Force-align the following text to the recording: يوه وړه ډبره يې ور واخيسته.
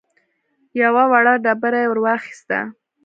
يوه 0.81 1.03
وړه 1.11 1.33
ډبره 1.43 1.79
يې 1.83 1.87
ور 1.89 1.99
واخيسته. 2.03 2.59